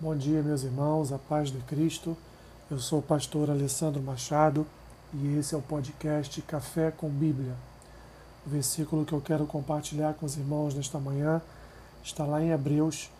Bom 0.00 0.16
dia, 0.16 0.40
meus 0.44 0.62
irmãos, 0.62 1.10
a 1.10 1.18
paz 1.18 1.50
de 1.50 1.58
Cristo. 1.62 2.16
Eu 2.70 2.78
sou 2.78 3.00
o 3.00 3.02
pastor 3.02 3.50
Alessandro 3.50 4.00
Machado 4.00 4.64
e 5.12 5.36
esse 5.36 5.56
é 5.56 5.58
o 5.58 5.60
podcast 5.60 6.40
Café 6.42 6.92
com 6.92 7.08
Bíblia. 7.08 7.56
O 8.46 8.48
versículo 8.48 9.04
que 9.04 9.12
eu 9.12 9.20
quero 9.20 9.44
compartilhar 9.44 10.14
com 10.14 10.24
os 10.24 10.36
irmãos 10.36 10.72
nesta 10.72 11.00
manhã 11.00 11.42
está 12.00 12.24
lá 12.24 12.40
em 12.40 12.50
Hebreus, 12.50 13.10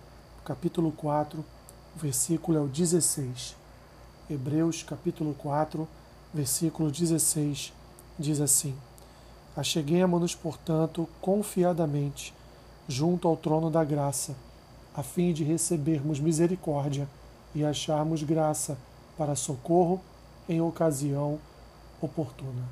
capítulo 0.45 0.93
4, 0.93 1.41
o 1.41 1.99
versículo 1.99 2.57
é 2.57 2.61
o 2.61 2.69
16. 2.69 3.57
Hebreus, 4.31 4.85
capítulo 4.85 5.35
4, 5.35 5.89
versículo 6.33 6.93
16, 6.93 7.73
diz 8.17 8.41
assim: 8.41 8.77
Acheguemo-nos, 9.57 10.37
portanto, 10.37 11.09
confiadamente 11.21 12.33
junto 12.87 13.27
ao 13.27 13.37
trono 13.37 13.69
da 13.69 13.83
graça 13.83 14.37
a 14.99 15.03
fim 15.05 15.33
de 15.33 15.45
recebermos 15.45 16.19
misericórdia 16.19 17.09
e 17.55 17.65
acharmos 17.65 18.25
graça 18.25 18.77
para 19.17 19.37
socorro 19.37 20.01
em 20.49 20.61
ocasião 20.61 21.39
oportuna. 22.03 22.69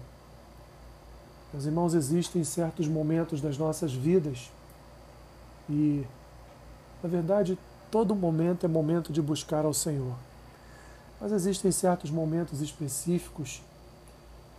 Meus 1.53 1.67
irmãos, 1.67 1.95
existem 1.95 2.43
certos 2.43 2.89
momentos 2.89 3.41
das 3.41 3.57
nossas 3.57 3.93
vidas 3.93 4.51
e, 5.71 6.05
na 7.01 7.09
verdade, 7.09 7.57
todo 7.93 8.13
momento 8.13 8.67
é 8.67 8.69
momento 8.69 9.13
de 9.13 9.23
buscar 9.23 9.65
ao 9.65 9.73
Senhor. 9.73 10.17
Mas 11.21 11.31
existem 11.31 11.71
certos 11.71 12.11
momentos 12.11 12.61
específicos 12.61 13.63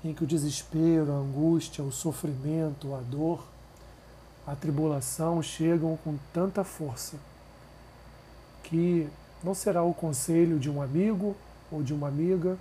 em 0.06 0.14
que 0.14 0.24
o 0.24 0.28
desespero, 0.28 1.12
a 1.12 1.16
angústia, 1.16 1.84
o 1.84 1.92
sofrimento, 1.92 2.96
a 2.96 3.02
dor, 3.02 3.46
a 4.48 4.56
tribulação 4.56 5.44
chegam 5.44 6.00
com 6.02 6.16
tanta 6.32 6.64
força 6.64 7.18
que 8.68 9.08
não 9.42 9.54
será 9.54 9.82
o 9.82 9.94
conselho 9.94 10.60
de 10.60 10.70
um 10.70 10.82
amigo 10.82 11.36
ou 11.72 11.82
de 11.82 11.94
uma 11.94 12.10
amiga, 12.10 12.58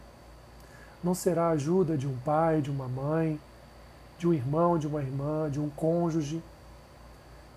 não 1.03 1.15
será 1.15 1.49
a 1.49 1.51
ajuda 1.51 1.97
de 1.97 2.07
um 2.07 2.17
pai, 2.19 2.61
de 2.61 2.71
uma 2.71 2.87
mãe, 2.87 3.41
de 4.17 4.29
um 4.29 4.33
irmão, 4.33 4.79
de 4.79 4.87
uma 4.87 5.03
irmã, 5.03 5.51
de 5.51 5.61
um 5.61 5.69
cônjuge, 5.69 6.41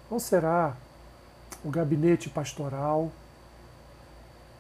não 0.10 0.20
será 0.20 0.76
o 1.64 1.70
gabinete 1.70 2.28
pastoral. 2.28 3.12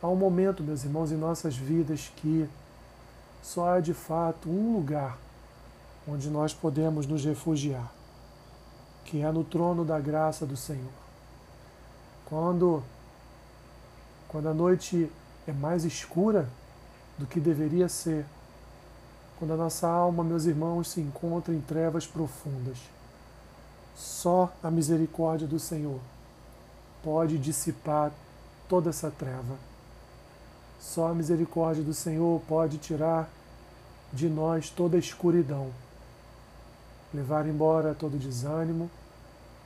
Há 0.02 0.08
um 0.08 0.16
momento, 0.16 0.64
meus 0.64 0.84
irmãos, 0.84 1.12
em 1.12 1.18
nossas 1.18 1.58
vidas 1.58 2.12
que 2.16 2.48
só 3.42 3.74
há 3.74 3.80
de 3.80 3.94
fato 3.94 4.50
um 4.50 4.76
lugar 4.76 5.18
onde 6.08 6.30
nós 6.30 6.53
podemos 6.53 7.08
nos 7.08 7.26
refugiar, 7.26 7.92
que 9.03 9.22
é 9.22 9.31
no 9.31 9.44
trono 9.44 9.84
da 9.84 10.00
graça 10.00 10.46
do 10.46 10.56
Senhor. 10.56 10.92
Quando 12.26 12.84
quando 14.30 14.47
a 14.47 14.53
noite 14.53 15.11
é 15.47 15.52
mais 15.52 15.83
escura 15.83 16.47
do 17.17 17.25
que 17.25 17.39
deveria 17.39 17.89
ser, 17.89 18.25
quando 19.38 19.53
a 19.53 19.58
nossa 19.58 19.88
alma, 19.88 20.23
meus 20.23 20.45
irmãos, 20.45 20.89
se 20.89 21.02
encontra 21.02 21.53
em 21.53 21.59
trevas 21.59 22.05
profundas. 22.05 22.77
Só 23.95 24.53
a 24.63 24.69
misericórdia 24.69 25.47
do 25.47 25.59
Senhor 25.59 26.00
pode 27.03 27.38
dissipar 27.39 28.11
toda 28.67 28.91
essa 28.91 29.09
treva. 29.09 29.57
Só 30.80 31.07
a 31.07 31.16
misericórdia 31.16 31.83
do 31.83 31.94
Senhor 31.94 32.39
pode 32.47 32.77
tirar 32.77 33.27
de 34.13 34.30
nós 34.30 34.69
toda 34.69 34.95
a 34.95 35.00
escuridão, 35.00 35.72
levar 37.13 37.47
embora 37.47 37.95
todo 37.95 38.17
desânimo, 38.17 38.91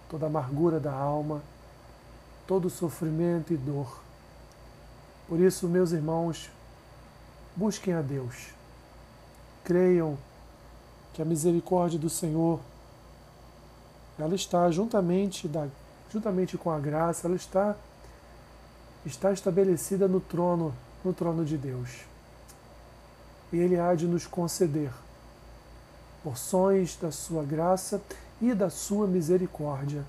toda 0.09 0.27
amargura 0.27 0.79
da 0.79 0.93
alma, 0.93 1.41
todo 2.47 2.69
sofrimento 2.69 3.53
e 3.53 3.57
dor 3.57 4.02
por 5.27 5.39
isso, 5.39 5.67
meus 5.67 5.91
irmãos, 5.91 6.49
busquem 7.55 7.93
a 7.93 8.01
Deus. 8.01 8.49
Creiam 9.63 10.17
que 11.13 11.21
a 11.21 11.25
misericórdia 11.25 11.97
do 11.97 12.09
Senhor 12.09 12.59
ela 14.17 14.35
está 14.35 14.69
juntamente 14.69 15.47
da 15.47 15.67
juntamente 16.11 16.57
com 16.59 16.69
a 16.69 16.79
graça, 16.79 17.27
ela 17.27 17.35
está 17.35 17.75
está 19.05 19.31
estabelecida 19.31 20.07
no 20.07 20.19
trono, 20.19 20.73
no 21.03 21.11
trono 21.11 21.43
de 21.43 21.57
Deus. 21.57 22.01
E 23.51 23.57
ele 23.57 23.79
há 23.79 23.93
de 23.95 24.05
nos 24.05 24.27
conceder 24.27 24.91
porções 26.23 26.95
da 26.95 27.11
sua 27.11 27.43
graça 27.43 28.01
e 28.41 28.53
da 28.53 28.69
sua 28.69 29.07
misericórdia, 29.07 30.05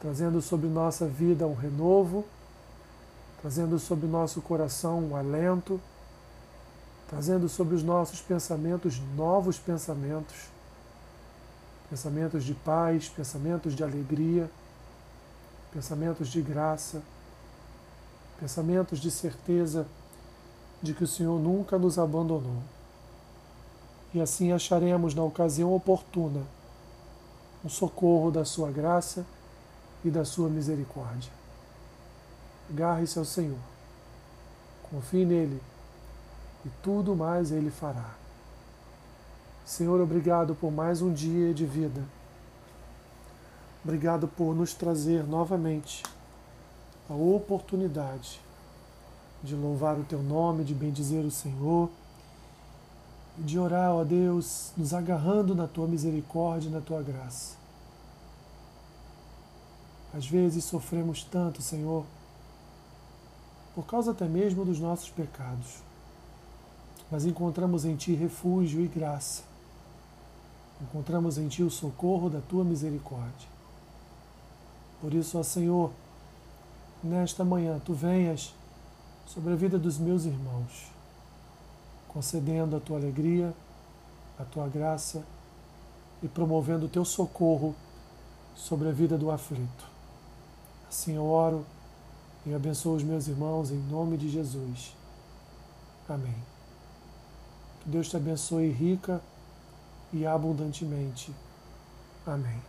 trazendo 0.00 0.40
sobre 0.40 0.68
nossa 0.68 1.06
vida 1.06 1.46
um 1.46 1.54
renovo 1.54 2.24
trazendo 3.40 3.78
sobre 3.78 4.06
o 4.06 4.08
nosso 4.08 4.40
coração 4.40 5.00
um 5.00 5.16
alento, 5.16 5.80
trazendo 7.08 7.48
sobre 7.48 7.74
os 7.74 7.82
nossos 7.82 8.20
pensamentos 8.20 9.00
novos 9.16 9.58
pensamentos, 9.58 10.36
pensamentos 11.88 12.44
de 12.44 12.54
paz, 12.54 13.08
pensamentos 13.08 13.74
de 13.74 13.82
alegria, 13.82 14.50
pensamentos 15.72 16.28
de 16.28 16.42
graça, 16.42 17.02
pensamentos 18.38 18.98
de 19.00 19.10
certeza 19.10 19.86
de 20.82 20.94
que 20.94 21.04
o 21.04 21.08
Senhor 21.08 21.40
nunca 21.40 21.78
nos 21.78 21.98
abandonou. 21.98 22.62
E 24.12 24.20
assim 24.20 24.52
acharemos 24.52 25.14
na 25.14 25.22
ocasião 25.22 25.74
oportuna 25.74 26.42
o 27.64 27.68
socorro 27.68 28.30
da 28.30 28.44
Sua 28.44 28.70
graça 28.70 29.24
e 30.04 30.10
da 30.10 30.24
Sua 30.24 30.48
misericórdia. 30.48 31.37
Agarre-se 32.70 33.18
ao 33.18 33.24
Senhor. 33.24 33.58
Confie 34.90 35.24
nele 35.24 35.60
e 36.64 36.68
tudo 36.82 37.14
mais 37.14 37.52
ele 37.52 37.70
fará. 37.70 38.14
Senhor, 39.64 40.00
obrigado 40.00 40.54
por 40.54 40.72
mais 40.72 41.02
um 41.02 41.12
dia 41.12 41.52
de 41.52 41.66
vida. 41.66 42.02
Obrigado 43.84 44.26
por 44.26 44.54
nos 44.54 44.74
trazer 44.74 45.24
novamente 45.24 46.02
a 47.08 47.14
oportunidade 47.14 48.40
de 49.42 49.54
louvar 49.54 49.98
o 49.98 50.04
teu 50.04 50.22
nome, 50.22 50.64
de 50.64 50.74
bendizer 50.74 51.24
o 51.24 51.30
Senhor, 51.30 51.88
de 53.38 53.58
orar, 53.58 53.92
ó 53.92 54.04
Deus, 54.04 54.72
nos 54.76 54.92
agarrando 54.92 55.54
na 55.54 55.66
tua 55.66 55.86
misericórdia 55.86 56.68
e 56.68 56.72
na 56.72 56.80
tua 56.80 57.02
graça. 57.02 57.56
Às 60.12 60.26
vezes 60.26 60.64
sofremos 60.64 61.22
tanto, 61.22 61.62
Senhor, 61.62 62.04
por 63.78 63.86
causa 63.86 64.10
até 64.10 64.24
mesmo 64.24 64.64
dos 64.64 64.80
nossos 64.80 65.08
pecados. 65.08 65.76
Mas 67.08 67.24
encontramos 67.24 67.84
em 67.84 67.94
Ti 67.94 68.12
refúgio 68.12 68.84
e 68.84 68.88
graça. 68.88 69.44
Encontramos 70.82 71.38
em 71.38 71.46
Ti 71.46 71.62
o 71.62 71.70
socorro 71.70 72.28
da 72.28 72.40
Tua 72.40 72.64
misericórdia. 72.64 73.48
Por 75.00 75.14
isso, 75.14 75.38
ó 75.38 75.44
Senhor, 75.44 75.92
nesta 77.04 77.44
manhã 77.44 77.78
Tu 77.78 77.94
venhas 77.94 78.52
sobre 79.28 79.52
a 79.52 79.56
vida 79.56 79.78
dos 79.78 79.96
meus 79.96 80.24
irmãos, 80.24 80.90
concedendo 82.08 82.74
a 82.74 82.80
Tua 82.80 82.96
alegria, 82.96 83.54
a 84.40 84.44
Tua 84.44 84.66
graça 84.66 85.22
e 86.20 86.26
promovendo 86.26 86.86
o 86.86 86.88
Teu 86.88 87.04
socorro 87.04 87.76
sobre 88.56 88.88
a 88.88 88.92
vida 88.92 89.16
do 89.16 89.30
aflito. 89.30 89.84
Assim 90.88 91.14
eu 91.14 91.26
oro 91.26 91.64
e 92.48 92.54
abençoo 92.54 92.96
os 92.96 93.02
meus 93.02 93.28
irmãos 93.28 93.70
em 93.70 93.78
nome 93.90 94.16
de 94.16 94.28
Jesus. 94.28 94.96
Amém. 96.08 96.36
Que 97.82 97.90
Deus 97.90 98.08
te 98.08 98.16
abençoe 98.16 98.70
rica 98.70 99.20
e 100.12 100.26
abundantemente. 100.26 101.32
Amém. 102.26 102.60